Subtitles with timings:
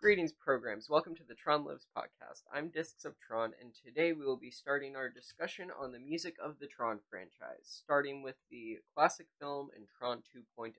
[0.00, 0.88] Greetings, programs.
[0.88, 2.42] Welcome to the Tron Lives podcast.
[2.54, 6.36] I'm Discs of Tron, and today we will be starting our discussion on the music
[6.40, 10.72] of the Tron franchise, starting with the classic film and Tron 2.0.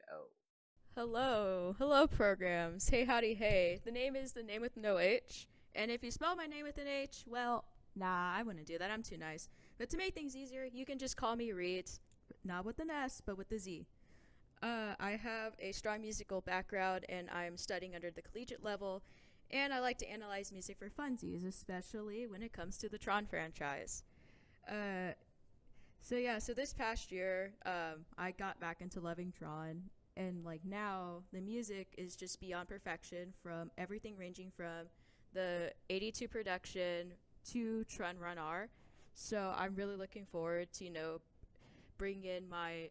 [0.95, 2.87] Hello, hello, programs.
[2.87, 3.81] Hey, howdy, hey.
[3.83, 6.77] The name is the name with no H, and if you spell my name with
[6.77, 7.65] an H, well,
[7.97, 8.89] nah, I wouldn't do that.
[8.89, 9.49] I'm too nice.
[9.77, 11.89] But to make things easier, you can just call me Reed,
[12.45, 13.85] not with an S, but with a Z.
[14.61, 19.01] Uh, I have a strong musical background, and I'm studying under the collegiate level,
[19.51, 23.25] and I like to analyze music for funsies, especially when it comes to the Tron
[23.25, 24.03] franchise.
[24.69, 25.13] Uh,
[26.01, 29.81] so yeah, so this past year, um, I got back into loving Tron,
[30.17, 33.33] and like now, the music is just beyond perfection.
[33.41, 34.87] From everything ranging from
[35.33, 37.13] the 82 production
[37.51, 38.69] to Tron Runner.
[39.13, 41.21] So I'm really looking forward to you know
[41.97, 42.89] bring in my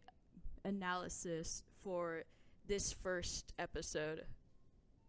[0.65, 2.23] analysis for
[2.67, 4.25] this first episode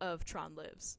[0.01, 0.99] of Tron Lives.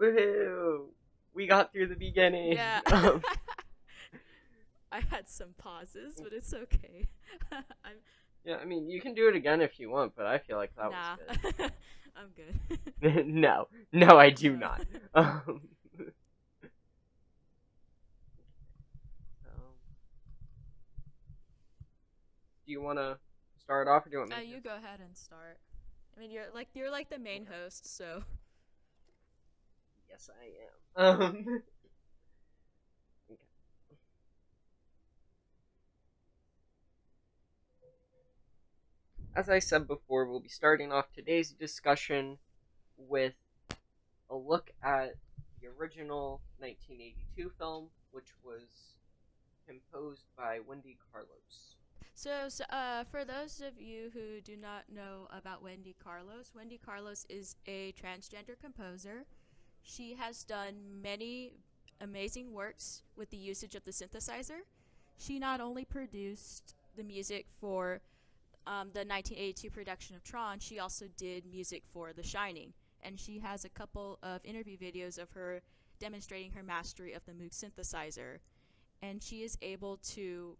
[0.00, 0.86] Woohoo!
[1.34, 2.52] We got through the beginning.
[2.52, 2.80] Yeah.
[2.86, 3.22] Um,
[4.92, 7.06] I had some pauses, but it's okay.
[7.52, 7.96] I'm
[8.44, 10.74] yeah, I mean, you can do it again if you want, but I feel like
[10.76, 11.16] that nah.
[11.28, 11.72] was good.
[12.16, 13.26] I'm good.
[13.26, 14.80] no, no, I do not.
[15.14, 15.60] Um,
[22.70, 23.18] do you want to
[23.58, 25.58] start off, or do you want me Uh, you go ahead and start.
[26.16, 28.22] I mean, you're like you're like the main host, so
[30.08, 31.20] Yes, I am.
[31.20, 31.26] Um,
[33.28, 33.40] okay.
[39.34, 42.38] As I said before, we'll be starting off today's discussion
[42.96, 43.34] with
[44.30, 45.14] a look at
[45.60, 48.94] the original 1982 film, which was
[49.66, 51.79] composed by Wendy Carlos.
[52.22, 56.78] So, so uh, for those of you who do not know about Wendy Carlos, Wendy
[56.84, 59.24] Carlos is a transgender composer.
[59.80, 61.54] She has done many
[62.02, 64.58] amazing works with the usage of the synthesizer.
[65.16, 68.02] She not only produced the music for
[68.66, 72.74] um, the 1982 production of Tron, she also did music for The Shining.
[73.02, 75.62] And she has a couple of interview videos of her
[75.98, 78.40] demonstrating her mastery of the Moog synthesizer.
[79.00, 80.58] And she is able to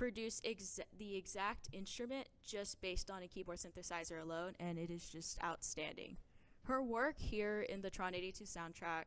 [0.00, 5.10] produce exa- the exact instrument just based on a keyboard synthesizer alone, and it is
[5.10, 6.16] just outstanding.
[6.62, 9.04] Her work here in the Tron 82 soundtrack,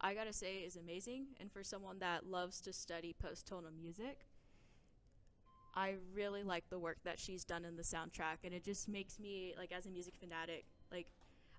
[0.00, 1.26] I gotta say, is amazing.
[1.40, 4.20] And for someone that loves to study post tonal music,
[5.74, 9.18] I really like the work that she's done in the soundtrack, and it just makes
[9.18, 11.08] me like, as a music fanatic, like,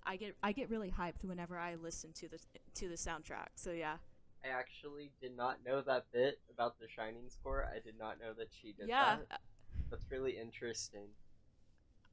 [0.05, 2.39] I get I get really hyped whenever I listen to the
[2.75, 3.49] to the soundtrack.
[3.55, 3.97] So yeah,
[4.43, 7.69] I actually did not know that bit about the Shining score.
[7.73, 9.17] I did not know that she did yeah.
[9.17, 9.35] that.
[9.35, 9.37] Uh,
[9.89, 11.07] That's really interesting.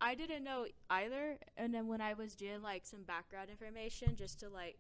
[0.01, 4.41] I didn't know either, and then when I was doing like some background information just
[4.41, 4.79] to like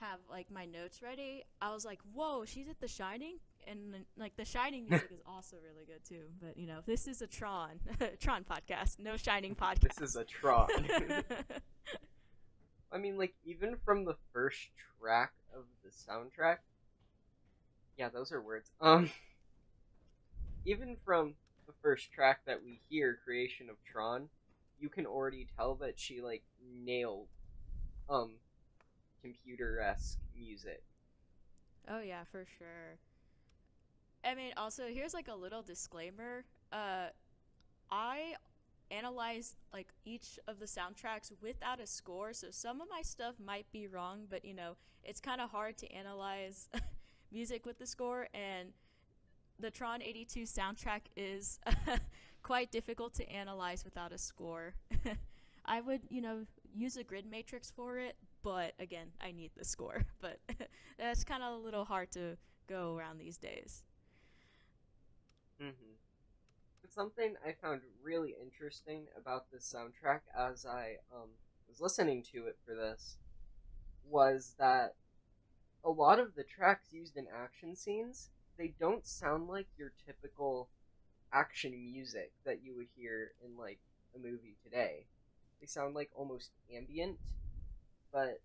[0.00, 4.36] have like my notes ready, I was like, "Whoa, she's at The Shining," and like
[4.36, 6.24] The Shining music is also really good too.
[6.40, 7.80] But you know, this is a Tron
[8.20, 9.96] Tron podcast, no Shining podcast.
[9.96, 10.68] This is a Tron.
[12.92, 14.68] I mean, like, even from the first
[15.00, 16.58] track of the soundtrack.
[17.96, 18.70] Yeah, those are words.
[18.80, 19.10] Um.
[20.64, 21.34] Even from
[21.66, 24.28] the first track that we hear, Creation of Tron,
[24.78, 26.42] you can already tell that she, like,
[26.84, 27.28] nailed,
[28.10, 28.32] um,
[29.22, 30.82] computer esque music.
[31.88, 32.98] Oh yeah, for sure.
[34.24, 36.44] I mean, also here's like a little disclaimer.
[36.70, 37.08] Uh,
[37.90, 38.34] I
[38.90, 43.66] analyze like each of the soundtracks without a score, so some of my stuff might
[43.72, 46.68] be wrong, but you know, it's kind of hard to analyze
[47.32, 48.70] music with the score, and
[49.58, 51.58] the Tron 82 soundtrack is
[52.42, 54.74] quite difficult to analyze without a score.
[55.64, 59.64] I would, you know, use a grid matrix for it, but again, I need the
[59.64, 60.04] score.
[60.20, 60.38] But
[60.98, 62.36] that's kind of a little hard to
[62.68, 63.82] go around these days.
[65.60, 65.97] Mm-hmm.
[66.98, 71.28] Something I found really interesting about this soundtrack as I um,
[71.68, 73.18] was listening to it for this
[74.10, 74.96] was that
[75.84, 80.70] a lot of the tracks used in action scenes they don't sound like your typical
[81.32, 83.78] action music that you would hear in like
[84.16, 85.04] a movie today.
[85.60, 87.18] They sound like almost ambient,
[88.12, 88.40] but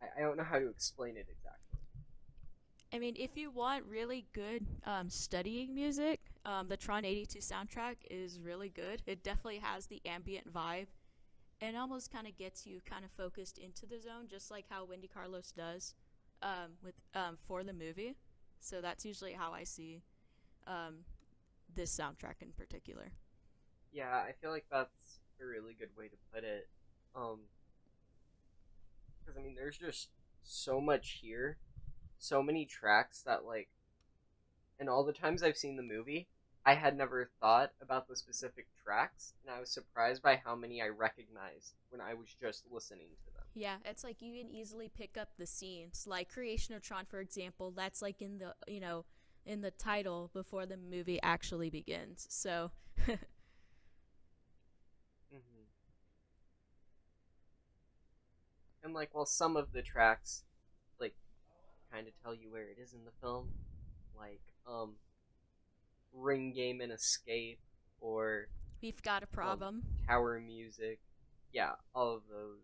[0.00, 1.80] I, I don't know how to explain it exactly.
[2.92, 7.96] I mean, if you want really good um, studying music, um, the Tron 82 soundtrack
[8.10, 9.02] is really good.
[9.06, 10.86] It definitely has the ambient vibe
[11.60, 14.84] and almost kind of gets you kind of focused into the zone, just like how
[14.84, 15.94] Wendy Carlos does
[16.42, 18.16] um, with um, for the movie.
[18.60, 20.02] So that's usually how I see
[20.66, 21.04] um,
[21.74, 23.12] this soundtrack in particular.
[23.92, 26.68] Yeah, I feel like that's a really good way to put it.
[27.14, 27.40] Um,
[29.20, 30.08] because, I mean, there's just
[30.42, 31.58] so much here,
[32.18, 33.68] so many tracks that, like,
[34.80, 36.28] and all the times I've seen the movie,
[36.66, 40.82] I had never thought about the specific tracks, and I was surprised by how many
[40.82, 43.46] I recognized when I was just listening to them.
[43.54, 46.06] Yeah, it's like you can easily pick up the scenes.
[46.06, 49.04] Like Creation of Tron, for example, that's like in the you know
[49.44, 52.26] in the title before the movie actually begins.
[52.30, 52.70] So
[55.30, 55.64] hmm
[58.82, 60.44] And like, while some of the tracks,
[61.00, 61.14] like,
[61.92, 63.50] kind of tell you where it is in the film,
[64.20, 64.92] like, um,
[66.12, 67.58] Ring Game and Escape
[68.00, 68.48] or
[68.82, 69.82] we've got a problem.
[70.06, 70.98] Tower Music,
[71.52, 72.58] yeah, all of those.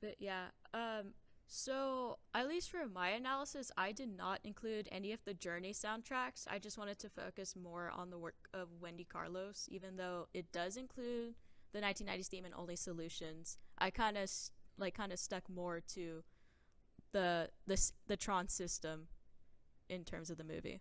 [0.00, 1.14] But yeah, um,
[1.46, 6.46] so at least for my analysis, I did not include any of the Journey soundtracks.
[6.50, 10.50] I just wanted to focus more on the work of Wendy Carlos, even though it
[10.52, 11.34] does include
[11.72, 13.58] the 1990s theme and Only Solutions.
[13.78, 14.30] I kind of
[14.76, 16.22] like kind of stuck more to
[17.12, 19.06] the the s- the Tron system
[19.88, 20.80] in terms of the movie.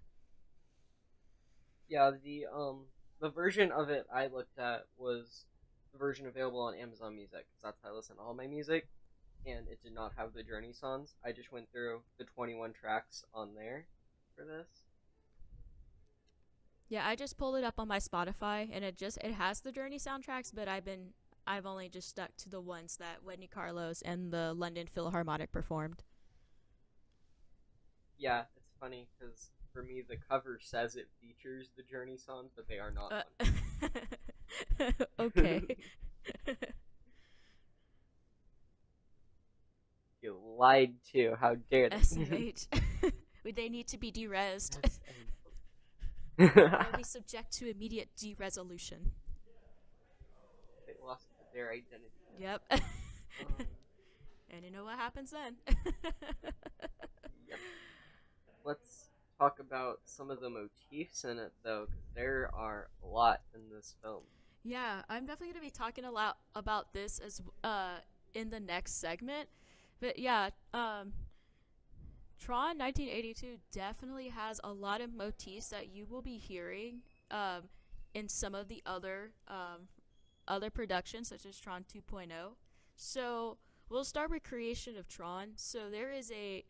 [1.90, 2.86] Yeah, the um
[3.20, 5.46] the version of it I looked at was
[5.92, 8.88] the version available on Amazon Music because that's how I listen to all my music,
[9.46, 11.16] and it did not have the Journey songs.
[11.24, 13.86] I just went through the 21 tracks on there
[14.36, 14.68] for this.
[16.90, 19.72] Yeah, I just pulled it up on my Spotify and it just it has the
[19.72, 21.14] Journey soundtracks, but I've been
[21.46, 26.04] I've only just stuck to the ones that Wendy Carlos and the London Philharmonic performed.
[28.18, 28.44] Yeah,
[28.84, 32.92] funny because for me the cover says it features the Journey songs, but they are
[32.92, 33.26] not.
[33.40, 35.62] Uh, okay.
[40.22, 41.36] You lied to.
[41.38, 41.98] How dare they?
[41.98, 42.68] SMH.
[43.44, 44.78] Would they need to be derezzed?
[46.38, 49.12] they They'll be subject to immediate de-resolution.
[51.06, 52.08] lost their identity.
[52.40, 52.62] Yep.
[52.72, 52.80] Um,
[54.50, 55.58] and you know what happens then?
[57.50, 57.60] Yep.
[58.64, 63.42] Let's talk about some of the motifs in it, though, because there are a lot
[63.54, 64.24] in this film.
[64.64, 67.98] Yeah, I'm definitely gonna be talking a lot about this as uh
[68.34, 69.50] in the next segment.
[70.00, 71.14] But yeah, um
[72.40, 77.02] Tron 1982 definitely has a lot of motifs that you will be hearing
[77.32, 77.64] um
[78.14, 79.88] in some of the other um
[80.48, 82.30] other productions such as Tron 2.0.
[82.96, 83.58] So,
[83.90, 85.54] we'll start with Creation of Tron.
[85.56, 86.66] So there is a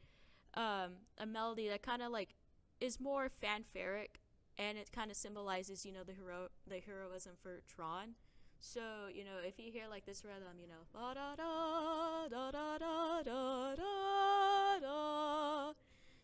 [0.55, 2.35] um a melody that kind of like
[2.79, 4.19] is more fanfaric
[4.57, 8.15] and it kind of symbolizes, you know, the hero the heroism for Tron.
[8.59, 8.81] So,
[9.13, 10.83] you know, if you hear like this rhythm, you know.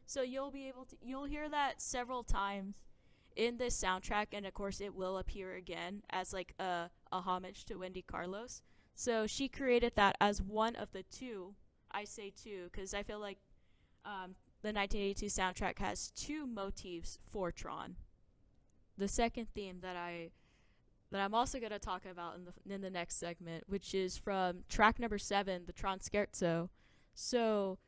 [0.06, 2.78] So you'll be able to you'll hear that several times
[3.36, 7.66] in this soundtrack and of course it will appear again as like a a homage
[7.66, 8.62] to Wendy Carlos.
[8.96, 11.56] So she created that as one of the two.
[11.92, 13.40] I say two cuz I feel like
[14.06, 17.96] um, the 1982 soundtrack has two motifs for Tron
[19.00, 20.30] the second theme that I
[21.12, 24.16] that I'm also going to talk about in the in the next segment, which is
[24.16, 26.70] from track number seven, the Tron Scherzo.
[27.16, 27.80] So,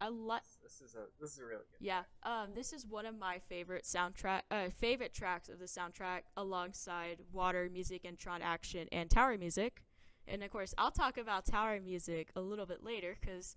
[0.00, 1.86] I like This is a this is a really good.
[1.86, 2.02] yeah.
[2.24, 7.18] Um, this is one of my favorite soundtrack uh, favorite tracks of the soundtrack, alongside
[7.32, 9.82] Water Music and Tron Action and Tower Music.
[10.26, 13.56] And of course, I'll talk about Tower Music a little bit later because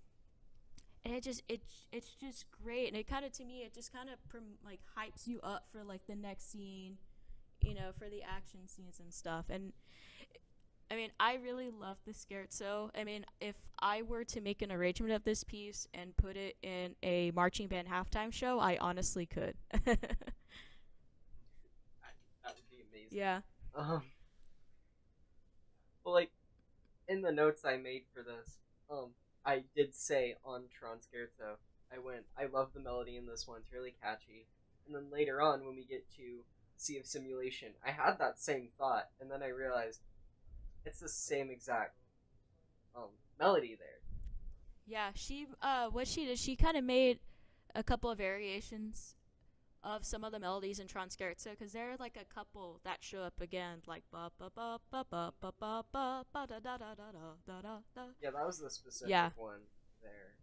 [1.03, 3.91] And it just it it's just great and it kind of to me it just
[3.91, 6.97] kind of prom- like hypes you up for like the next scene,
[7.61, 9.45] you know, for the action scenes and stuff.
[9.49, 9.73] And
[10.91, 12.89] I mean, I really love the scherzo.
[12.93, 16.57] I mean, if I were to make an arrangement of this piece and put it
[16.61, 19.55] in a marching band halftime show, I honestly could.
[22.43, 23.17] That would be amazing.
[23.17, 23.41] yeah.
[23.75, 24.03] Um.
[26.03, 26.31] Well, like
[27.07, 28.57] in the notes I made for this,
[28.89, 29.11] um,
[29.45, 30.99] I did say on Tron
[31.93, 33.59] I went, I love the melody in this one.
[33.59, 34.47] It's really catchy.
[34.85, 36.43] And then later on, when we get to
[36.77, 39.99] Sea of Simulation, I had that same thought, and then I realized
[40.85, 41.95] it's the same exact
[42.95, 43.99] um melody there.
[44.87, 47.19] Yeah, she uh what she did, she kind of made
[47.75, 49.15] a couple of variations
[49.83, 53.03] of some of the melodies in Tron Scherzo cuz there are like a couple that
[53.03, 56.77] show up again like ba ba ba ba ba ba ba ba ba da da
[56.77, 58.05] da da da da da da.
[58.21, 59.31] Yeah, that was the specific Yeah.
[59.35, 59.61] one.
[60.01, 60.35] there.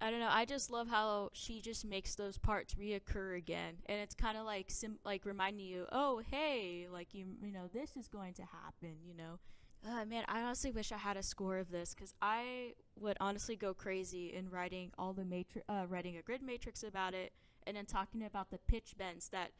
[0.00, 0.30] I don't know.
[0.30, 4.46] I just love how she just makes those parts reoccur again, and it's kind of
[4.46, 8.42] like sim- like reminding you, oh hey, like you you know this is going to
[8.42, 9.38] happen, you know.
[9.86, 13.56] Uh, man, I honestly wish I had a score of this because I would honestly
[13.56, 17.32] go crazy in writing all the matrix, uh, writing a grid matrix about it,
[17.66, 19.50] and then talking about the pitch bends that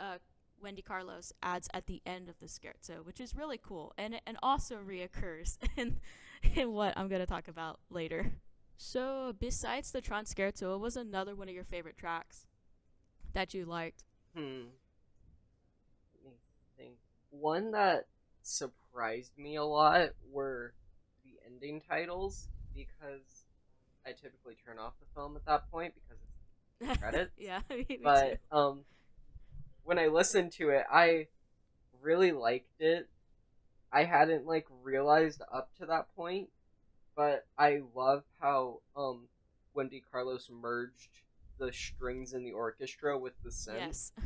[0.00, 0.18] uh,
[0.60, 4.36] Wendy Carlos adds at the end of the scherzo, which is really cool, and and
[4.42, 5.98] also reoccurs in
[6.54, 8.32] in what I'm gonna talk about later.
[8.76, 12.46] So, besides the Tron Scherzo, what was another one of your favorite tracks
[13.32, 14.04] that you liked?
[14.36, 14.66] Hmm.
[16.24, 16.34] Let
[16.76, 16.94] think.
[17.30, 18.06] One that
[18.42, 20.74] surprised me a lot were
[21.24, 23.46] the ending titles because
[24.06, 26.22] I typically turn off the film at that point because
[27.36, 28.56] yeah, me, me but too.
[28.56, 28.80] um
[29.84, 31.26] when I listened to it I
[32.02, 33.08] really liked it.
[33.92, 36.50] I hadn't like realized up to that point,
[37.16, 39.28] but I love how um
[39.74, 41.10] Wendy Carlos merged
[41.58, 44.12] the strings in the orchestra with the synth Yes.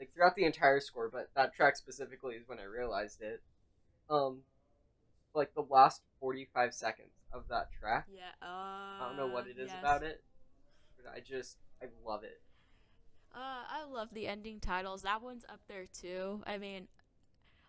[0.00, 3.42] like throughout the entire score, but that track specifically is when I realized it.
[4.08, 4.38] Um,
[5.34, 8.06] like the last forty-five seconds of that track.
[8.12, 8.32] Yeah.
[8.42, 9.76] Uh, I don't know what it is yes.
[9.78, 10.24] about it,
[10.96, 12.40] but I just I love it.
[13.34, 15.02] Uh, I love the ending titles.
[15.02, 16.42] That one's up there too.
[16.46, 16.88] I mean,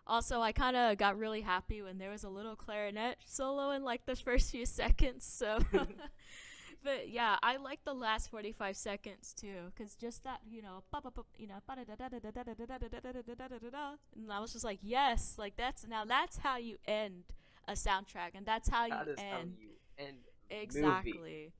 [0.06, 3.84] also I kind of got really happy when there was a little clarinet solo in
[3.84, 5.24] like the first few seconds.
[5.24, 5.58] So,
[6.84, 10.82] but yeah, I like the last forty-five seconds too, cause just that you know,
[11.38, 11.60] you know,
[14.16, 17.24] and I was just like, yes, like that's now that's how you end
[17.68, 20.18] a soundtrack, and that's how That you is how end you end.
[20.50, 21.52] a movie.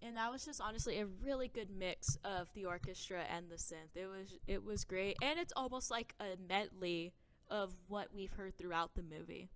[0.00, 3.96] And that was just honestly a really good mix of the orchestra and the synth.
[3.96, 7.12] It was it was great, and it's almost like a medley
[7.50, 9.48] of what we've heard throughout the movie.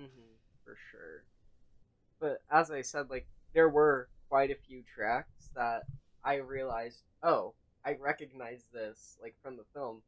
[0.00, 0.34] Mm-hmm,
[0.64, 1.24] for sure.
[2.20, 5.84] But as I said, like there were quite a few tracks that
[6.24, 10.02] I realized, oh, I recognize this like from the film,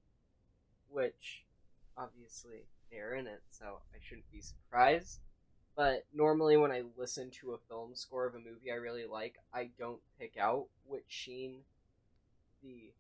[0.89, 1.45] which
[1.97, 5.21] obviously they're in it, so I shouldn't be surprised.
[5.77, 9.35] But normally, when I listen to a film score of a movie I really like,
[9.53, 11.61] I don't pick out which scene
[12.63, 12.93] the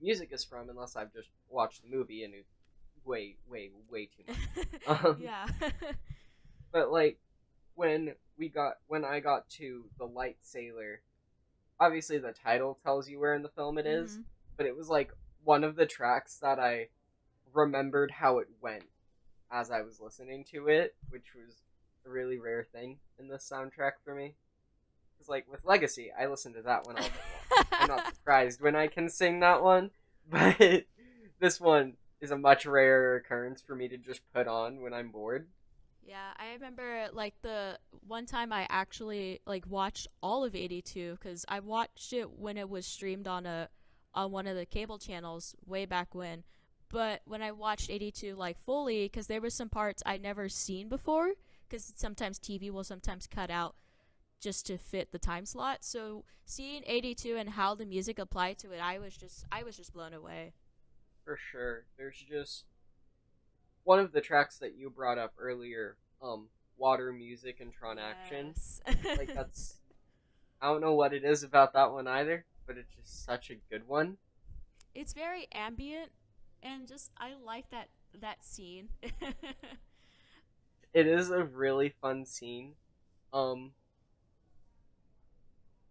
[0.00, 2.48] music is from unless I've just watched the movie and it's
[3.04, 4.66] way, way, way too much.
[5.04, 5.46] Um, yeah.
[6.72, 7.18] but like
[7.74, 11.02] when we got when I got to the light sailor,
[11.80, 14.24] obviously the title tells you where in the film it is, Mhm.
[14.56, 16.88] but it was like one of the tracks that I
[17.52, 18.84] remembered how it went
[19.50, 21.62] as I was listening to it, which was
[22.06, 24.34] a really rare thing in this soundtrack for me.
[25.14, 27.10] Because like with Legacy, I listen to that one all day
[27.56, 27.66] long.
[27.72, 29.90] I'm not surprised when I can sing that one,
[30.30, 30.84] but
[31.40, 35.10] this one is a much rarer occurrence for me to just put on when I'm
[35.10, 35.48] bored.
[36.02, 41.44] Yeah, I remember like the one time I actually like watched all of 82 cuz
[41.48, 43.68] I watched it when it was streamed on a
[44.14, 46.44] on one of the cable channels way back when.
[46.88, 50.88] But when I watched 82 like fully cuz there were some parts I'd never seen
[50.88, 51.34] before
[51.70, 53.76] cuz sometimes TV will sometimes cut out
[54.40, 55.84] just to fit the time slot.
[55.84, 59.76] So seeing 82 and how the music applied to it, I was just I was
[59.76, 60.54] just blown away.
[61.24, 61.84] For sure.
[61.96, 62.64] There's just
[63.84, 68.54] one of the tracks that you brought up earlier, um, Water Music and Tron Action.
[69.16, 69.76] Like that's
[70.60, 73.56] I don't know what it is about that one either, but it's just such a
[73.70, 74.16] good one.
[74.94, 76.10] it's very ambient
[76.62, 77.88] and just I like that
[78.20, 78.88] that scene.
[80.92, 82.72] It is a really fun scene.
[83.32, 83.72] Um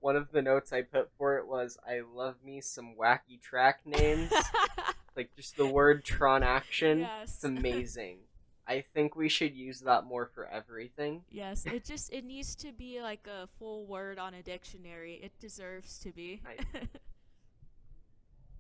[0.02, 3.82] one of the notes I put for it was I love me some wacky track
[3.86, 4.32] names.
[5.16, 7.00] like just the word Tron Action.
[7.00, 7.36] Yes.
[7.36, 8.20] It's amazing.
[8.68, 11.24] I think we should use that more for everything.
[11.32, 15.20] yes, it just it needs to be like a full word on a dictionary.
[15.24, 16.40] It deserves to be.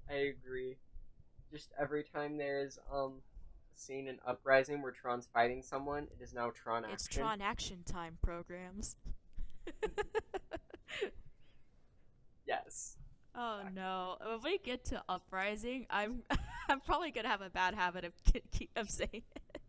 [0.09, 0.77] I agree.
[1.51, 3.28] Just every time there's um a
[3.79, 6.93] scene in Uprising where Tron's fighting someone, it is now Tron action.
[6.93, 8.95] it's Tron action time programs.
[12.47, 12.97] Yes.
[13.35, 14.17] oh no!
[14.25, 16.23] When we get to uprising, I'm
[16.69, 18.13] I'm probably gonna have a bad habit of
[18.51, 19.61] keep of saying it.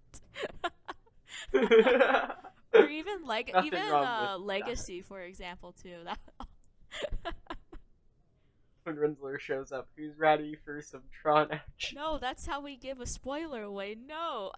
[2.74, 4.40] or even like Nothing even uh, with that.
[4.40, 5.96] legacy, for example, too.
[6.04, 6.18] That
[8.84, 11.96] when Rinzler shows up, who's ready for some Tron action?
[11.96, 13.96] no, that's how we give a spoiler away.
[14.06, 14.52] No,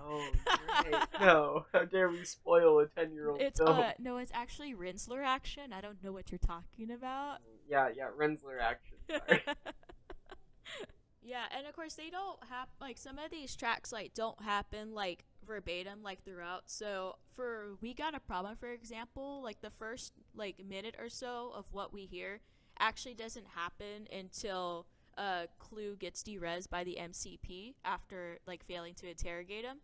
[0.00, 0.30] Oh,
[0.84, 1.06] right.
[1.20, 1.66] no.
[1.72, 3.78] How dare we spoil a 10 year old it's film?
[3.80, 5.72] uh no, it's actually Rinzler action.
[5.72, 7.38] I don't know what you're talking about.
[7.68, 8.96] Yeah, yeah, Rinzler action.
[9.10, 9.42] Sorry.
[11.22, 14.94] yeah, and of course they don't have like some of these tracks like don't happen
[14.94, 16.62] like verbatim like throughout.
[16.66, 21.52] So for we got a problem, for example, like the first like minute or so
[21.56, 22.40] of what we hear
[22.80, 29.08] actually doesn't happen until uh, Clu gets derez by the MCP after like failing to
[29.08, 29.78] interrogate him.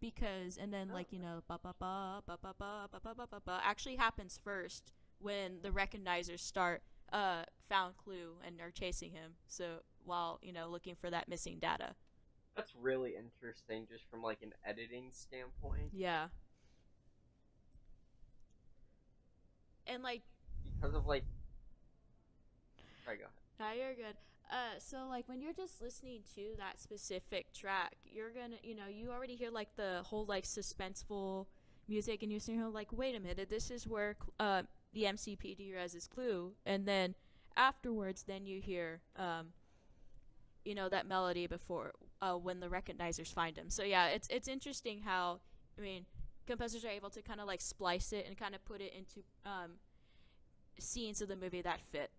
[0.00, 3.26] Because and then like you know ba ba ba ba ba ba ba ba ba
[3.28, 6.82] ba ba actually happens first when the recognizers start
[7.12, 9.32] uh found Clu and are chasing him.
[9.48, 11.94] So while you know looking for that missing data.
[12.56, 15.90] That's really interesting, just from like an editing standpoint.
[15.92, 16.26] Yeah.
[19.86, 20.22] And like
[20.80, 21.24] Because of like.
[23.08, 23.24] Sorry, go
[23.58, 23.78] ahead.
[23.78, 24.16] You're good.
[24.50, 28.86] Uh, so like when you're just listening to that specific track, you're gonna, you know,
[28.86, 31.46] you already hear like the whole like suspenseful
[31.88, 34.62] music, and you're sitting here like, wait a minute, this is where uh,
[34.92, 37.14] the MCP dereses Clu, and then
[37.56, 39.48] afterwards, then you hear, um,
[40.66, 43.70] you know, that melody before uh, when the recognizers find him.
[43.70, 45.40] So yeah, it's it's interesting how
[45.78, 46.04] I mean,
[46.46, 49.26] composers are able to kind of like splice it and kind of put it into
[49.46, 49.72] um,
[50.78, 52.10] scenes of the movie that fit.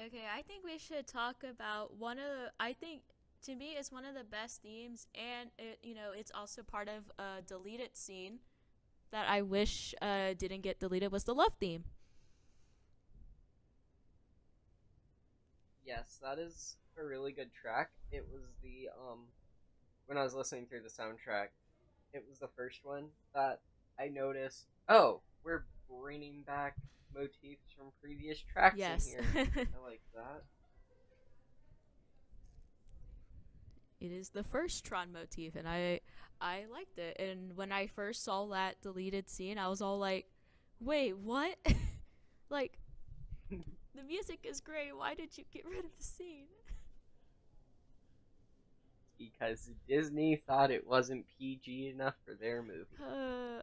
[0.00, 3.00] Okay, I think we should talk about one of the, I think
[3.42, 6.88] to me it's one of the best themes and it, you know, it's also part
[6.88, 8.40] of a deleted scene
[9.12, 11.84] that I wish uh, didn't get deleted was the love theme.
[15.84, 17.90] Yes, that is a really good track.
[18.10, 19.26] It was the um
[20.06, 21.48] when I was listening through the soundtrack,
[22.12, 23.60] it was the first one that
[23.98, 24.66] I noticed.
[24.88, 26.76] Oh, we're bringing back
[27.14, 29.06] motifs from previous tracks Yes.
[29.12, 29.46] in here.
[29.56, 30.42] I like that.
[34.00, 36.00] it is the first Tron motif and I
[36.40, 37.18] I liked it.
[37.18, 40.26] And when I first saw that deleted scene, I was all like,
[40.80, 41.56] "Wait, what?"
[42.50, 42.78] like
[43.50, 44.94] the music is great.
[44.94, 46.46] Why did you get rid of the scene?
[49.18, 52.84] Because Disney thought it wasn't PG enough for their movie.
[53.02, 53.62] Uh,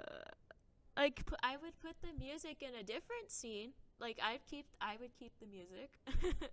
[0.97, 3.71] like I would put the music in a different scene.
[3.99, 5.91] Like I'd keep I would keep the music.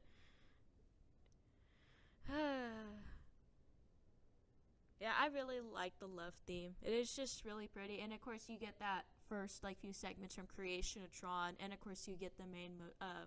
[5.00, 6.74] yeah, I really like the love theme.
[6.83, 10.35] It is just really pretty, and of course you get that first like few segments
[10.35, 13.26] from Creation of Tron, and of course you get the main mo- uh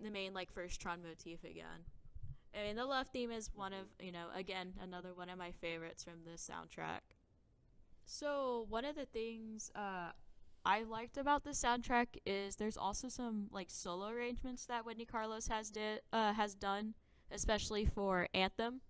[0.00, 1.84] the main like first Tron motif again.
[2.54, 5.52] I mean, the love theme is one of you know again another one of my
[5.52, 7.15] favorites from this soundtrack.
[8.06, 10.12] So one of the things uh,
[10.64, 15.48] I liked about the soundtrack is there's also some like solo arrangements that Wendy Carlos
[15.48, 16.94] has did uh, has done,
[17.32, 18.80] especially for Anthem,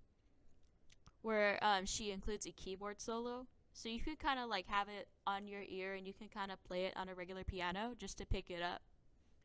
[1.23, 3.47] where um, she includes a keyboard solo.
[3.73, 6.53] So you could kind of like have it on your ear and you can kind
[6.53, 8.83] of play it on a regular piano just to pick it up,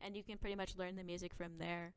[0.02, 1.94] and you can pretty much learn the music from there.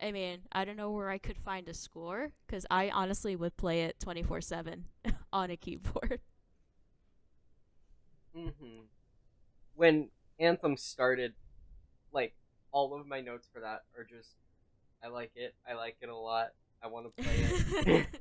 [0.00, 3.56] I mean, I don't know where I could find a score because I honestly would
[3.56, 4.84] play it 24 7
[5.32, 6.20] on a keyboard.
[8.36, 8.80] Hmm
[9.74, 11.32] When Anthem started,
[12.12, 12.34] like
[12.72, 14.30] all of my notes for that are just,
[15.02, 15.54] I like it.
[15.68, 16.48] I like it a lot.
[16.82, 17.34] I want to play
[17.86, 18.06] it.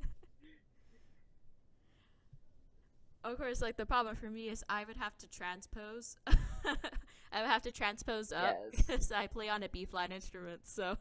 [3.24, 6.16] of course, like the problem for me is I would have to transpose.
[6.28, 8.72] I would have to transpose up Yes.
[8.88, 10.62] because I play on a B flat instrument.
[10.66, 10.98] So,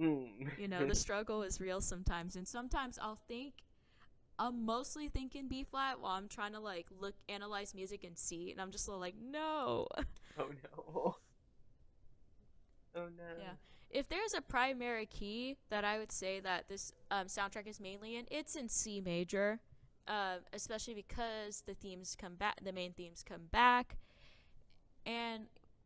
[0.00, 0.48] mm.
[0.58, 2.36] you know, the struggle is real sometimes.
[2.36, 3.54] And sometimes I'll think,
[4.40, 8.50] I'm mostly thinking B flat while I'm trying to like look, analyze music and see.
[8.50, 9.86] And I'm just like, no.
[10.38, 11.16] oh no.
[12.96, 13.40] Oh no.
[13.40, 13.52] Yeah.
[13.88, 18.16] If there's a primary key that I would say that this um, soundtrack is mainly
[18.16, 19.60] in, it's in C major,
[20.08, 23.96] uh, especially because the themes come back, the main themes come back,
[25.06, 25.44] and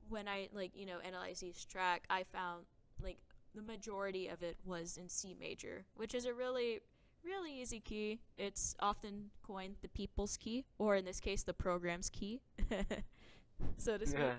[0.09, 2.65] when I like you know analyze each track, I found
[3.03, 3.19] like
[3.55, 6.81] the majority of it was in C major, which is a really
[7.25, 8.21] really easy key.
[8.37, 12.41] It's often coined the people's key, or in this case, the program's key,
[13.77, 14.23] so to speak.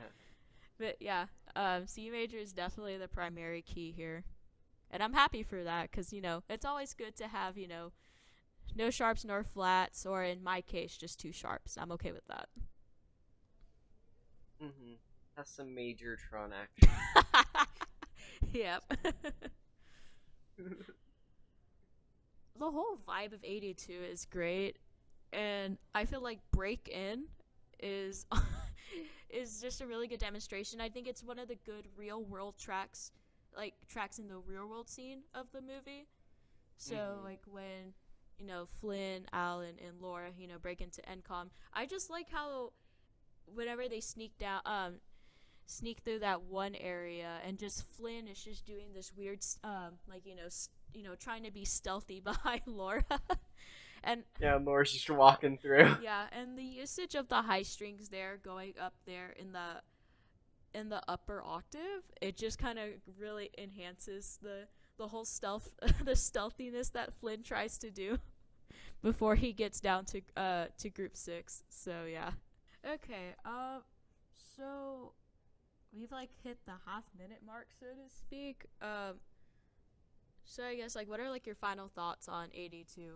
[0.78, 4.26] But yeah, um, C major is definitely the primary key here,
[4.92, 7.94] and I'm happy for that because you know it's always good to have you know
[8.76, 11.78] no sharps nor flats, or in my case, just two sharps.
[11.80, 12.50] I'm okay with that.
[14.62, 14.94] Mm-hmm.
[15.38, 16.90] That's some major Tron action.
[18.52, 18.84] yep.
[22.58, 24.78] The whole vibe of 82 is great,
[25.34, 27.26] and I feel like Break In
[27.82, 28.26] is
[29.30, 30.80] is just a really good demonstration.
[30.80, 33.12] I think it's one of the good real world tracks,
[33.56, 36.08] like tracks in the real world scene of the movie.
[36.78, 37.24] So Mhm.
[37.24, 37.94] like when
[38.38, 41.50] you know Flynn, Alan, and Laura, you know, break into ENCOM.
[41.74, 42.74] I just like how
[43.54, 45.02] whenever they sneak down, um,
[45.66, 50.26] sneak through that one area, and just Flynn is just doing this weird, um, like
[50.26, 53.04] you know, s- you know, trying to be stealthy behind Laura.
[54.04, 55.98] and Yeah, Laura's just walking through.
[56.02, 59.82] yeah, and the usage of the high strings there going up there in the
[60.74, 65.74] in the upper octave, it just kind of really enhances the the whole stealth
[66.06, 68.18] the stealthiness that Flynn tries to do
[69.02, 71.64] before he gets down to uh to group 6.
[71.70, 72.32] So, yeah.
[72.86, 73.82] Okay, um
[74.58, 75.14] so
[75.96, 78.66] we've like hit the half minute mark so to speak.
[78.82, 79.20] Um
[80.46, 83.16] so I guess like what are like your final thoughts on 82?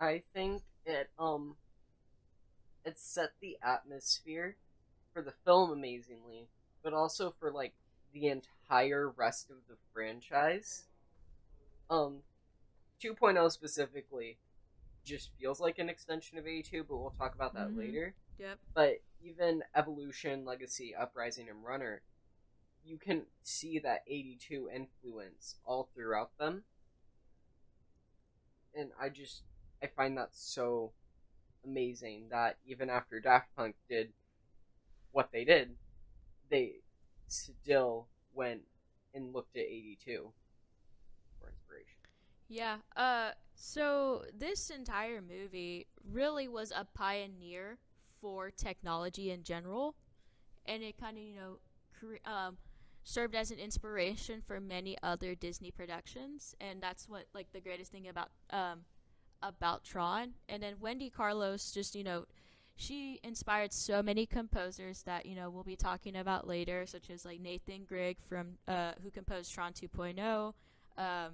[0.00, 1.56] I think it um
[2.84, 4.56] it set the atmosphere
[5.12, 6.48] for the film amazingly,
[6.82, 7.74] but also for like
[8.12, 10.84] the entire rest of the franchise.
[11.90, 12.22] Um
[13.02, 14.38] 2.0 specifically
[15.04, 17.76] just feels like an extension of 82, but we'll talk about that Mhm.
[17.78, 18.14] later.
[18.38, 18.58] Yep.
[18.74, 22.02] But even Evolution, Legacy, Uprising, and Runner,
[22.84, 26.64] you can see that 82 influence all throughout them.
[28.74, 29.42] And I just,
[29.82, 30.92] I find that so
[31.64, 34.12] amazing that even after Daft Punk did
[35.12, 35.70] what they did,
[36.50, 36.74] they
[37.28, 38.62] still went
[39.14, 40.32] and looked at 82
[41.40, 41.96] for inspiration.
[42.48, 42.76] Yeah.
[42.96, 47.78] Uh so this entire movie really was a pioneer
[48.20, 49.94] for technology in general
[50.66, 51.58] and it kind of, you know,
[51.98, 52.56] cre- um
[53.02, 57.90] served as an inspiration for many other Disney productions and that's what like the greatest
[57.90, 58.80] thing about um
[59.42, 62.26] about Tron and then Wendy Carlos just, you know,
[62.80, 67.26] she inspired so many composers that you know we'll be talking about later, such as
[67.26, 70.54] like Nathan Grigg from uh, who composed Tron 2.0,
[70.96, 71.32] um,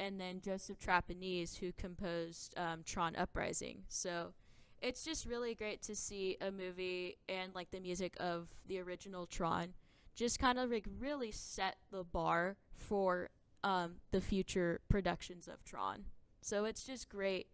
[0.00, 3.84] and then Joseph Trapanese who composed um, Tron Uprising.
[3.88, 4.34] So
[4.82, 9.26] it's just really great to see a movie and like the music of the original
[9.26, 9.68] Tron
[10.14, 13.30] just kind of like really set the bar for
[13.62, 16.04] um, the future productions of Tron.
[16.40, 17.48] So it's just great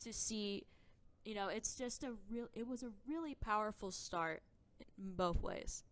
[0.00, 0.64] to see
[1.28, 2.46] you know, it's just a real.
[2.54, 4.42] It was a really powerful start
[4.80, 5.84] in both ways.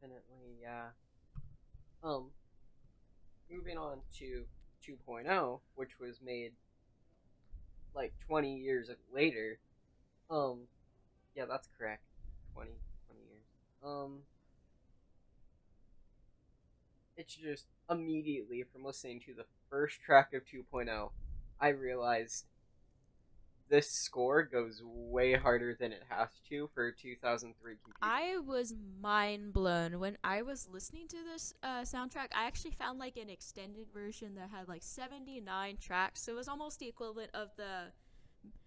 [0.00, 0.88] Definitely, yeah.
[2.04, 2.26] Um,
[3.50, 4.44] moving on to
[4.86, 6.52] 2.0, which was made
[7.94, 9.58] like 20 years later.
[10.30, 10.58] Um,
[11.34, 12.02] yeah, that's correct.
[12.52, 12.70] 20,
[13.06, 13.42] 20 years.
[13.82, 14.18] Um,
[17.28, 21.10] it's just immediately from listening to the first track of 2.0,
[21.60, 22.46] I realized
[23.68, 27.98] this score goes way harder than it has to for 2003 computer.
[28.00, 32.28] I was mind blown when I was listening to this uh, soundtrack.
[32.34, 36.22] I actually found like an extended version that had like 79 tracks.
[36.22, 37.92] So it was almost the equivalent of the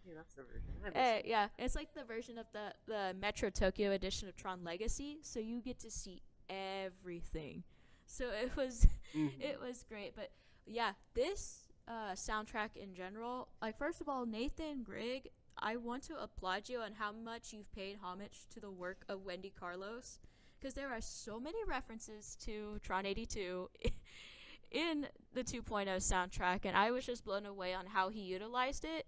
[0.05, 0.95] yeah, that's the version.
[0.95, 5.17] Uh, yeah, it's like the version of the the Metro Tokyo edition of Tron Legacy,
[5.21, 7.63] so you get to see everything.
[8.11, 9.41] So it was Mhm.
[9.41, 10.31] it was great, but
[10.65, 16.21] yeah, this uh, soundtrack in general, like first of all, Nathan Grigg, I want to
[16.21, 20.19] applaud you on how much you've paid homage to the work of Wendy Carlos,
[20.59, 23.69] because there are so many references to Tron 82
[24.71, 29.05] in the 2.0 soundtrack, and I was just blown away on how he utilized it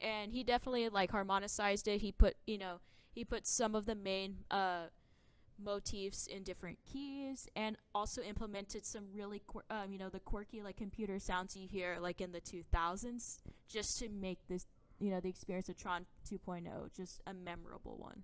[0.00, 2.00] and he definitely like harmonized it.
[2.00, 2.80] He put you know
[3.12, 4.86] he put some of the main uh,
[5.62, 10.76] motifs in different keys, and also implemented some really um, you know the quirky like
[10.76, 14.66] computer sounds you hear like in the 2000s, just to make this
[14.98, 18.22] you know the experience of Tron 2.0 just a memorable one.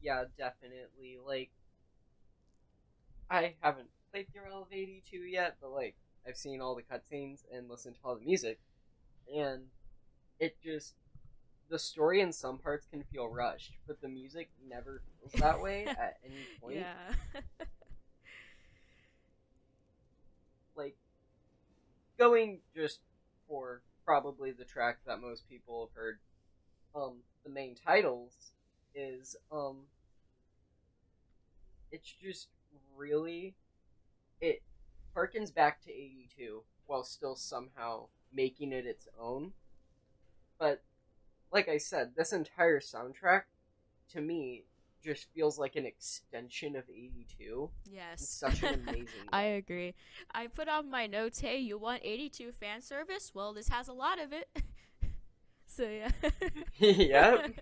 [0.00, 1.18] yeah, definitely.
[1.24, 1.50] Like,
[3.30, 7.44] I haven't played through all of 82 yet, but like, I've seen all the cutscenes
[7.52, 8.60] and listened to all the music,
[9.34, 9.64] and
[10.38, 10.94] it just
[11.68, 15.84] the story in some parts can feel rushed, but the music never feels that way
[15.86, 16.76] at any point.
[16.76, 17.40] Yeah.
[20.76, 20.98] Like,
[22.18, 23.00] going just
[23.48, 26.18] for probably the track that most people have heard,
[26.94, 28.52] um, the main titles
[28.94, 29.84] is um,
[31.90, 32.48] it's just
[32.96, 33.54] really
[34.40, 34.62] it
[35.16, 39.52] harkens back to 82 while still somehow making it its own.
[40.58, 40.82] But
[41.56, 43.44] like I said, this entire soundtrack
[44.12, 44.64] to me
[45.02, 48.28] just feels like an extension of 82 in yes.
[48.28, 49.94] such an amazing I agree.
[50.34, 53.32] I put on my notes, hey, you want 82 fan service?
[53.34, 54.50] Well, this has a lot of it.
[55.66, 56.10] so, yeah.
[56.78, 57.54] yep,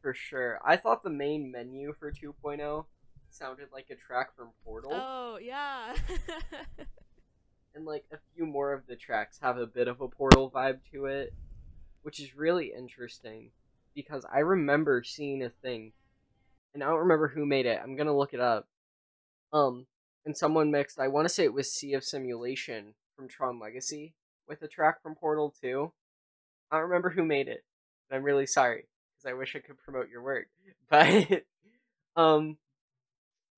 [0.00, 0.58] for sure.
[0.64, 2.86] I thought the main menu for 2.0
[3.30, 5.94] sounded like a track from Portal, Oh, yeah.
[7.76, 10.80] and like a few more of the tracks have a bit of a Portal vibe
[10.92, 11.32] to it,
[12.02, 13.50] which is really interesting
[13.94, 15.92] because I remember seeing a thing,
[16.74, 17.80] and I don't remember who made it.
[17.82, 18.66] I'm gonna look it up.
[19.52, 19.86] Um,
[20.24, 20.98] and someone mixed.
[20.98, 24.14] I want to say it was Sea of Simulation from Tron Legacy
[24.48, 25.92] with a track from Portal 2.
[26.70, 27.64] I don't remember who made it.
[28.10, 30.46] And I'm really sorry because I wish I could promote your work.
[30.90, 31.44] But
[32.16, 32.58] um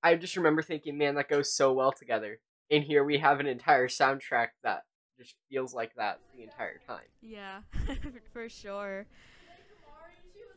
[0.02, 2.38] I just remember thinking, man, that goes so well together.
[2.70, 4.82] And here we have an entire soundtrack that
[5.18, 7.06] just feels like that the entire time.
[7.22, 7.60] Yeah,
[8.32, 9.06] for sure.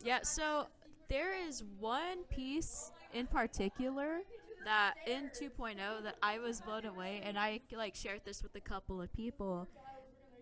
[0.03, 0.67] Yeah, so
[1.09, 4.19] there is one piece in particular
[4.65, 8.59] that in 2.0 that I was blown away, and I like shared this with a
[8.59, 9.67] couple of people.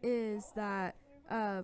[0.02, 0.96] Is that
[1.30, 1.64] uh,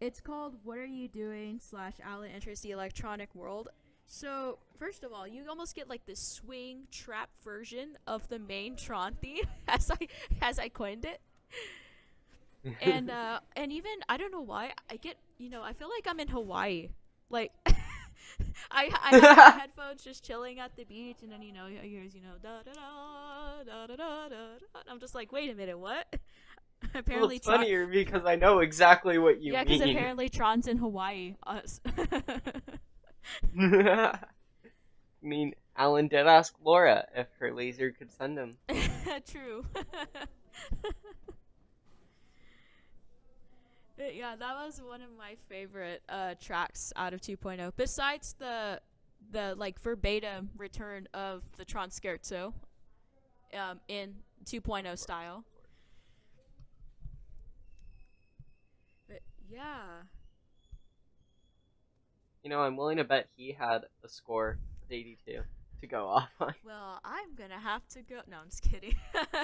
[0.00, 3.68] it's called "What Are You Doing?" slash Alan enters the electronic world.
[4.06, 8.76] So first of all, you almost get like this swing trap version of the main
[8.76, 10.08] Tron theme, as I
[10.42, 11.20] as I coined it.
[12.82, 16.06] And uh, and even I don't know why I get you know I feel like
[16.06, 16.88] I'm in Hawaii,
[17.28, 17.52] like.
[18.70, 22.14] I I have my headphones just chilling at the beach, and then you know here's
[22.14, 24.36] you know da da da da da da da.
[24.88, 26.06] I'm just like, wait a minute, what?
[26.94, 29.72] apparently, well, it's Tron- funnier because I know exactly what you yeah, mean.
[29.72, 31.36] Yeah, because apparently Tron's in Hawaii.
[31.46, 31.80] Us.
[33.58, 34.18] I
[35.22, 38.56] mean, Alan did ask Laura if her laser could send him.
[39.30, 39.64] True.
[44.14, 47.72] Yeah, that was one of my favorite uh, tracks out of 2.0.
[47.76, 48.80] Besides the
[49.32, 52.54] the like verbatim return of the Tron Scherzo
[53.54, 55.44] um, in 2.0 style.
[59.08, 59.82] But yeah.
[62.42, 65.42] You know, I'm willing to bet he had a score of 82
[65.80, 66.54] to go off on.
[66.64, 68.20] Well, I'm gonna have to go.
[68.30, 68.94] No, I'm just kidding.
[69.14, 69.36] I,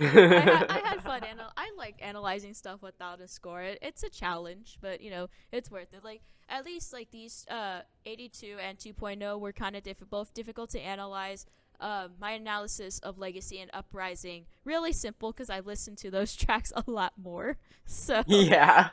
[0.00, 1.24] ha- I, had fun.
[1.24, 3.62] Anal- I like analyzing stuff without a score.
[3.62, 6.04] It, it's a challenge, but you know, it's worth it.
[6.04, 10.70] Like at least like these uh, 82 and 2.0 were kind of diff- both difficult
[10.70, 11.46] to analyze.
[11.80, 16.72] Uh, my analysis of Legacy and Uprising really simple because I listened to those tracks
[16.76, 17.56] a lot more.
[17.86, 18.90] So yeah,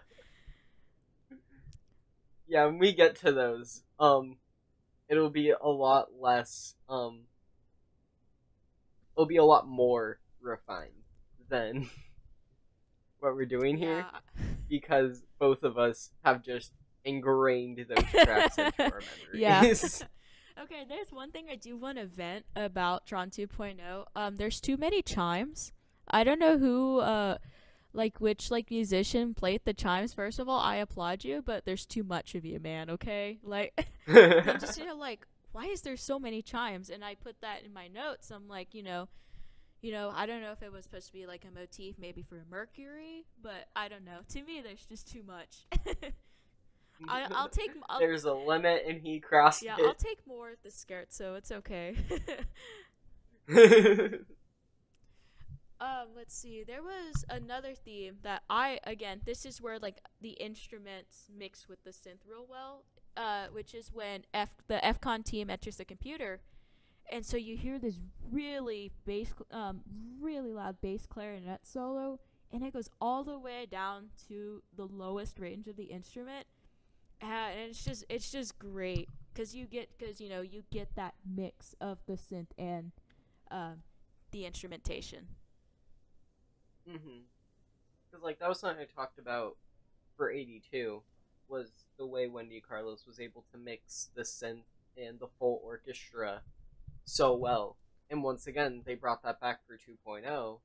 [2.47, 2.65] yeah.
[2.65, 4.37] When we get to those, um,
[5.09, 7.21] it'll be a lot less um
[9.15, 10.91] it'll be a lot more refined
[11.49, 11.89] than
[13.19, 14.43] what we're doing here yeah.
[14.69, 16.71] because both of us have just
[17.07, 20.01] ingrained those tracks into our memories.
[20.03, 20.63] Yeah.
[20.63, 24.05] okay, there's one thing I do want to vent about Tron 2.0.
[24.15, 25.71] Um, there's too many chimes.
[26.09, 27.37] I don't know who uh
[27.93, 31.85] like which like musician played the chimes first of all i applaud you but there's
[31.85, 33.73] too much of you man okay like
[34.07, 37.63] i'm just you know like why is there so many chimes and i put that
[37.65, 39.07] in my notes i'm like you know
[39.81, 42.21] you know i don't know if it was supposed to be like a motif maybe
[42.21, 45.65] for mercury but i don't know to me there's just too much
[47.07, 47.71] I, will take.
[47.89, 49.85] I'll, There's a limit, and he crossed yeah, it.
[49.85, 51.95] I'll take more of the skirt, so it's okay.
[55.79, 56.63] Um, let's see.
[56.65, 59.21] There was another theme that I again.
[59.25, 62.83] This is where like the instruments mix with the synth real well.
[63.15, 66.39] Uh, which is when F the fCon team enters the computer,
[67.11, 67.95] and so you hear this
[68.31, 69.81] really bass, um,
[70.21, 72.19] really loud bass clarinet solo,
[72.51, 76.45] and it goes all the way down to the lowest range of the instrument,
[77.23, 80.93] uh, and it's just it's just great because you get because you know you get
[80.95, 82.91] that mix of the synth and
[83.49, 83.81] um,
[84.31, 85.27] the instrumentation.
[86.89, 87.19] Mm-hmm.
[88.09, 89.57] Because like that was something I talked about
[90.15, 91.01] for '82
[91.47, 94.63] was the way Wendy Carlos was able to mix the synth
[94.97, 96.41] and the full orchestra
[97.05, 97.77] so well.
[98.09, 100.59] And once again, they brought that back for 2.0.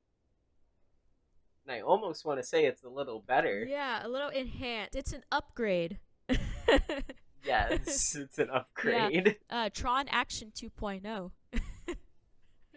[1.65, 3.65] And I almost want to say it's a little better.
[3.69, 4.97] Yeah, a little enhanced.
[4.97, 5.99] It's an upgrade.
[7.45, 9.37] yes, it's an upgrade.
[9.51, 9.65] Yeah.
[9.65, 11.31] Uh, Tron Action 2.0.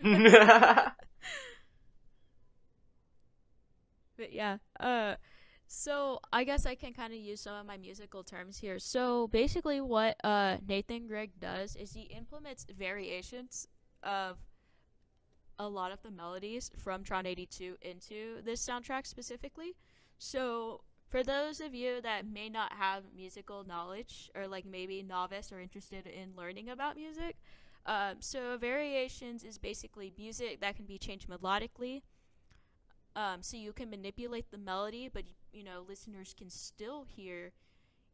[4.17, 5.15] But yeah, uh,
[5.67, 8.80] so I guess I can kind of use some of my musical terms here.
[8.80, 13.67] So basically, what uh, Nathan Grigg does is he implements variations
[14.04, 14.38] of
[15.58, 19.75] a lot of the melodies from Tron 82 into this soundtrack specifically.
[20.17, 25.51] So for those of you that may not have musical knowledge or like maybe novice
[25.51, 27.38] or interested in learning about music,
[27.86, 32.01] um, so variations is basically music that can be changed melodically
[33.15, 35.23] um, so you can manipulate the melody, but
[35.54, 37.54] you know listeners can still hear,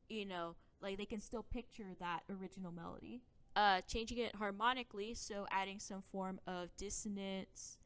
[0.10, 3.22] you know, like they can still picture that original melody.
[3.56, 7.78] Uh, changing it harmonically, so adding some form of dissonance,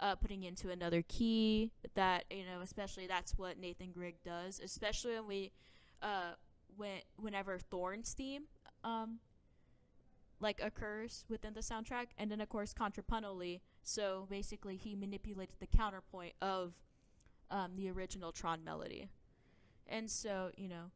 [0.00, 1.70] uh, putting into another key.
[1.94, 5.52] That you know, especially that's what Nathan Grigg does, especially when we,
[6.02, 6.32] uh,
[6.76, 8.44] when whenever Thorne's theme,
[8.82, 9.20] um,
[10.40, 15.66] like occurs within the soundtrack, and then of course contrapuntally so basically, he manipulated the
[15.66, 16.72] counterpoint of
[17.50, 19.08] um, the original Tron melody.
[19.86, 20.90] And so, you know,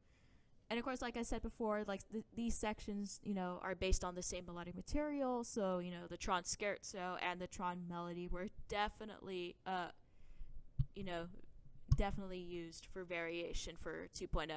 [0.70, 4.04] and of course, like I said before, like th- these sections, you know, are based
[4.04, 5.44] on the same melodic material.
[5.44, 9.88] So, you know, the Tron scherzo and the Tron melody were definitely, uh,
[10.94, 11.26] you know,
[11.96, 14.50] definitely used for variation for 2.0.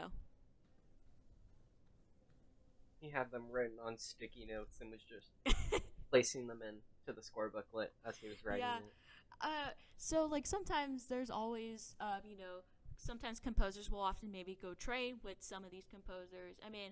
[2.99, 7.21] He had them written on sticky notes and was just placing them in to the
[7.21, 8.77] score booklet as he was writing Yeah.
[8.77, 8.93] it.
[9.41, 12.61] Uh, so like sometimes there's always, um, you know,
[12.97, 16.57] sometimes composers will often maybe go train with some of these composers.
[16.65, 16.91] I mean,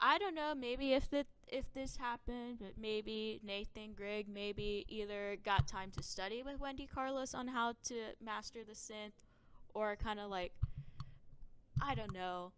[0.00, 5.36] I don't know, maybe if that if this happened, but maybe Nathan Grigg maybe either
[5.44, 9.12] got time to study with Wendy Carlos on how to master the synth,
[9.72, 10.52] or kind of like,
[11.80, 12.52] I don't know.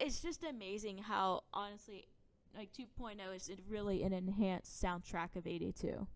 [0.00, 2.06] It's just amazing how honestly,
[2.56, 6.06] like 2.0 is really an enhanced soundtrack of 82.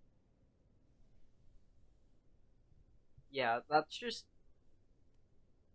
[3.33, 4.27] Yeah, that's just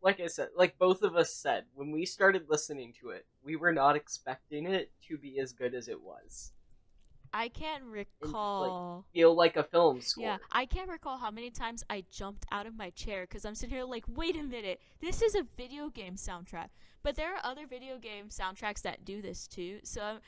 [0.02, 3.56] like I said, like both of us said, when we started listening to it, we
[3.56, 6.54] were not expecting it to be as good as it was.
[7.34, 9.06] I can't recall.
[9.14, 10.24] Feel like a film score.
[10.24, 13.56] Yeah, I can't recall how many times I jumped out of my chair because I'm
[13.56, 16.70] sitting here like, wait a minute, this is a video game soundtrack.
[17.04, 19.80] But there are other video game soundtracks that do this too.
[19.84, 20.20] So,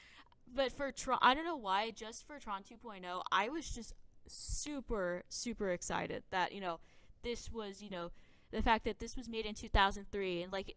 [0.54, 3.94] but for Tron, I don't know why, just for Tron 2.0, I was just
[4.28, 6.80] super, super excited that, you know,
[7.24, 8.12] this was, you know,
[8.52, 10.76] the fact that this was made in 2003 and like,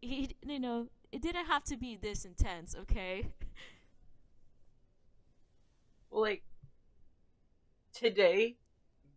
[0.00, 3.28] he, you know, it didn't have to be this intense, okay?
[6.10, 6.42] Well, like
[7.92, 8.56] today,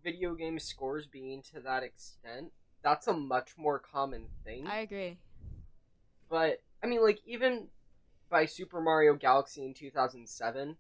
[0.03, 2.51] video game scores being to that extent,
[2.83, 4.67] that's a much more common thing.
[4.67, 5.17] I agree.
[6.29, 7.67] But I mean, like even
[8.29, 10.77] by Super Mario Galaxy in 2007,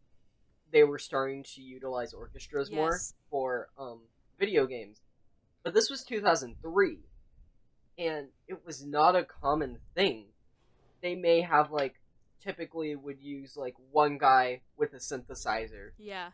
[0.71, 4.01] they were starting to utilize orchestras more for um,
[4.39, 5.01] video games.
[5.65, 6.99] But this was 2003,
[7.97, 10.25] and it was not a common thing.
[11.01, 11.95] They may have like
[12.39, 15.89] typically would use like one guy with a synthesizer.
[15.97, 16.29] Yeah,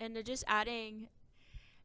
[0.00, 1.06] and just adding,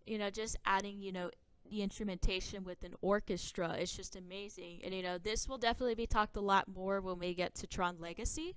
[0.08, 1.30] you know, just adding, you know,
[1.70, 4.80] the instrumentation with an orchestra is just amazing.
[4.84, 7.68] And you know, this will definitely be talked a lot more when we get to
[7.68, 8.56] Tron Legacy,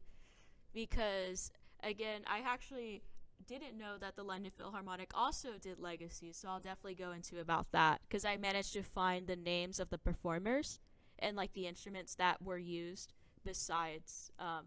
[0.73, 3.03] because again, I actually
[3.47, 7.67] didn't know that the London Philharmonic also did Legacy, so I'll definitely go into about
[7.73, 10.81] that because I managed to find the names of the performers
[11.19, 13.13] and like the instruments that were used
[13.45, 14.67] besides, um,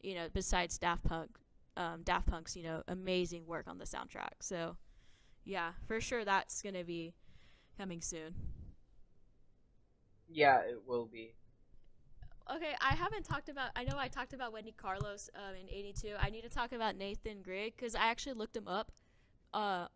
[0.00, 1.38] you know, besides Daft Punk
[1.78, 4.34] um, Daft Punk's, you know, amazing work on the soundtrack.
[4.40, 4.76] So,
[5.44, 7.14] yeah, for sure that's gonna be
[7.78, 8.34] coming soon.
[10.28, 11.34] Yeah, it will be.
[12.54, 13.70] Okay, I haven't talked about.
[13.76, 16.14] I know I talked about Wendy Carlos um, in '82.
[16.18, 18.90] I need to talk about Nathan Grigg because I actually looked him up
[19.52, 19.88] uh,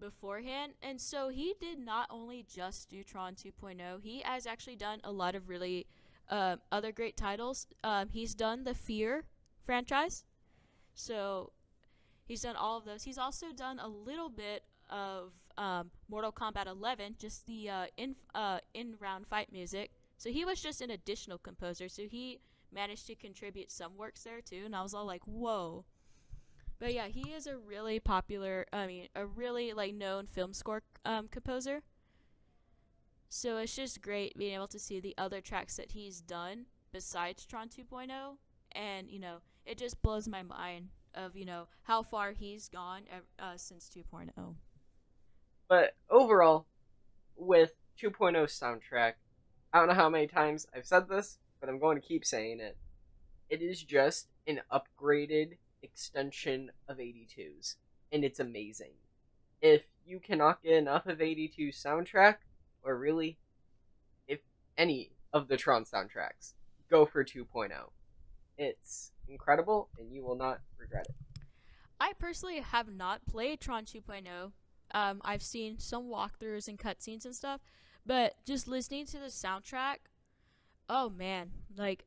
[0.00, 4.02] beforehand, and so he did not only just do Tron 2.0.
[4.02, 5.86] He has actually done a lot of really
[6.30, 7.66] uh, other great titles.
[7.84, 9.24] Um, he's done the Fear
[9.66, 10.24] franchise,
[10.94, 11.52] so
[12.24, 13.02] he's done all of those.
[13.02, 18.16] He's also done a little bit of um, Mortal Kombat 11, just the uh, in
[18.34, 19.90] uh, in round fight music.
[20.22, 21.88] So he was just an additional composer.
[21.88, 22.38] So he
[22.72, 25.84] managed to contribute some works there too, and I was all like, "Whoa!"
[26.78, 28.66] But yeah, he is a really popular.
[28.72, 31.82] I mean, a really like known film score um, composer.
[33.30, 37.44] So it's just great being able to see the other tracks that he's done besides
[37.44, 38.36] Tron 2.0,
[38.70, 43.02] and you know, it just blows my mind of you know how far he's gone
[43.40, 44.54] uh, since 2.0.
[45.66, 46.66] But overall,
[47.34, 49.14] with 2.0 soundtrack,
[49.72, 52.60] I don't know how many times I've said this, but I'm going to keep saying
[52.60, 52.76] it.
[53.48, 57.76] It is just an upgraded extension of 82's,
[58.12, 58.92] and it's amazing.
[59.62, 62.36] If you cannot get enough of 82 soundtrack,
[62.82, 63.38] or really,
[64.28, 64.40] if
[64.76, 66.52] any of the Tron soundtracks,
[66.90, 67.70] go for 2.0.
[68.58, 71.42] It's incredible, and you will not regret it.
[71.98, 74.52] I personally have not played Tron 2.0.
[74.94, 77.60] Um, I've seen some walkthroughs and cutscenes and stuff,
[78.06, 79.96] but just listening to the soundtrack,
[80.88, 82.04] oh man, like,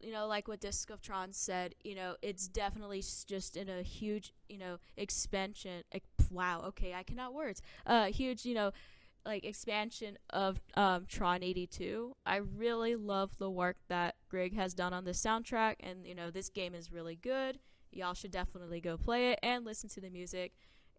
[0.00, 3.82] you know, like what Disc of Tron said, you know, it's definitely just in a
[3.82, 5.84] huge, you know, expansion.
[5.92, 7.62] Like, wow, okay, I cannot words.
[7.86, 8.72] Uh, huge, you know,
[9.24, 12.16] like expansion of um, Tron 82.
[12.26, 16.30] I really love the work that Greg has done on the soundtrack, and you know,
[16.30, 17.58] this game is really good
[17.92, 20.52] y'all should definitely go play it and listen to the music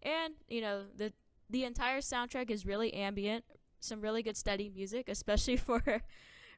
[0.04, 1.12] and you know the
[1.50, 3.44] the entire soundtrack is really ambient
[3.84, 5.82] some really good study music especially for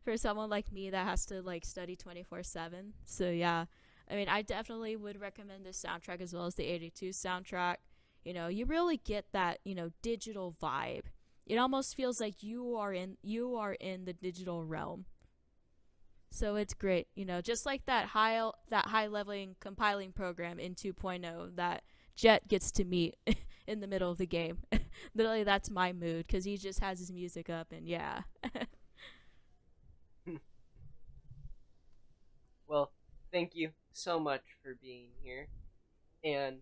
[0.03, 3.65] for someone like me that has to like study 24/7 so yeah.
[4.09, 7.77] I mean i definitely would recommend this soundtrack as well as the 82 soundtrack.
[8.23, 11.05] You know you really get that you know digital vibe.
[11.45, 15.05] It almost feels like you are in you are in the digital realm.
[16.31, 20.75] So it's great, you know, just like that high that high leveling compiling program in
[20.75, 21.83] 2.0 that
[22.15, 23.15] Jet gets to meet
[23.67, 24.59] in the middle of the game.
[25.15, 28.21] Literally, that's my mood because he just has his music up, and yeah.
[32.67, 32.91] well,
[33.31, 35.47] thank you so much for being here,
[36.23, 36.57] and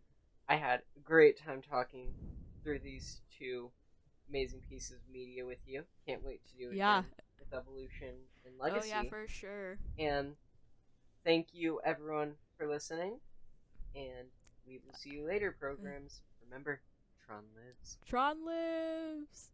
[0.50, 2.14] I had a great time talking
[2.64, 3.72] through these two
[4.30, 5.84] amazing pieces of media with you.
[6.08, 7.04] Can't wait to do it yeah.
[7.38, 8.92] with Evolution and Legacy.
[8.94, 9.78] Oh yeah, for sure.
[10.00, 10.36] And
[11.24, 13.20] thank you everyone for listening,
[13.96, 14.30] and
[14.68, 15.56] we will see you later.
[15.58, 16.22] Programs.
[16.46, 16.82] Remember,
[17.26, 17.98] Tron lives.
[18.06, 19.50] Tron lives.